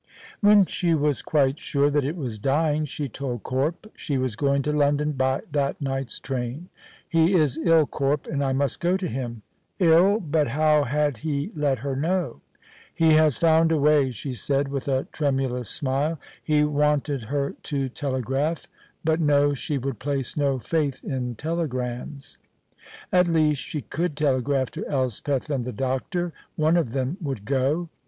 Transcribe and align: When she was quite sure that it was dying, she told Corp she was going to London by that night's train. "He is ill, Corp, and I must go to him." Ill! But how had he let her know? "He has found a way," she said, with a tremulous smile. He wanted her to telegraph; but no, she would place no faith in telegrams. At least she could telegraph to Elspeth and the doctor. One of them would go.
When 0.39 0.65
she 0.65 0.95
was 0.95 1.21
quite 1.21 1.59
sure 1.59 1.91
that 1.91 2.03
it 2.03 2.17
was 2.17 2.39
dying, 2.39 2.85
she 2.85 3.07
told 3.07 3.43
Corp 3.43 3.85
she 3.95 4.17
was 4.17 4.35
going 4.35 4.63
to 4.63 4.71
London 4.73 5.11
by 5.11 5.41
that 5.51 5.79
night's 5.79 6.17
train. 6.19 6.69
"He 7.07 7.35
is 7.35 7.59
ill, 7.65 7.85
Corp, 7.85 8.25
and 8.25 8.43
I 8.43 8.51
must 8.51 8.79
go 8.79 8.97
to 8.97 9.07
him." 9.07 9.43
Ill! 9.77 10.19
But 10.19 10.47
how 10.47 10.85
had 10.85 11.17
he 11.17 11.51
let 11.55 11.77
her 11.85 11.95
know? 11.95 12.41
"He 12.91 13.13
has 13.13 13.37
found 13.37 13.71
a 13.71 13.77
way," 13.77 14.09
she 14.09 14.33
said, 14.33 14.69
with 14.69 14.87
a 14.87 15.03
tremulous 15.11 15.69
smile. 15.69 16.19
He 16.43 16.63
wanted 16.63 17.25
her 17.25 17.53
to 17.61 17.87
telegraph; 17.87 18.65
but 19.03 19.19
no, 19.19 19.53
she 19.53 19.77
would 19.77 19.99
place 19.99 20.35
no 20.35 20.57
faith 20.57 21.03
in 21.03 21.35
telegrams. 21.35 22.39
At 23.11 23.27
least 23.27 23.61
she 23.61 23.81
could 23.81 24.17
telegraph 24.17 24.71
to 24.71 24.87
Elspeth 24.87 25.51
and 25.51 25.63
the 25.63 25.71
doctor. 25.71 26.33
One 26.55 26.75
of 26.75 26.93
them 26.93 27.17
would 27.21 27.45
go. 27.45 27.89